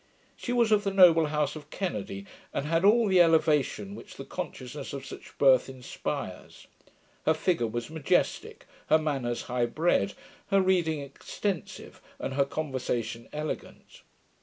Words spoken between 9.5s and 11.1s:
bred, her reading